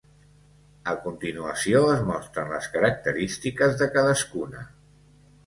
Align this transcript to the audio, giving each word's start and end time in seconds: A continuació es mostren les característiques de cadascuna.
A 0.93 0.95
continuació 1.03 1.81
es 1.97 2.01
mostren 2.07 2.49
les 2.55 2.71
característiques 2.77 3.79
de 3.83 3.91
cadascuna. 3.99 4.67